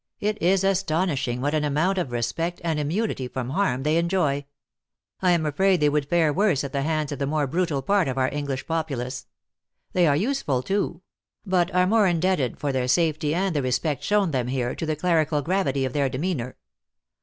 [0.19, 4.45] It is astonishing what an amount of respect, and an immunity from harm, they enjoy.
[5.21, 8.07] I am afraid they would fare worse at the hands of the more brutal part
[8.07, 9.27] of our English popu lace.
[9.93, 11.03] They are useful, too;
[11.45, 14.95] but are more indebted for their safety, and the respect shown them here, to the
[14.95, 16.57] clerical gravity of their demeanor."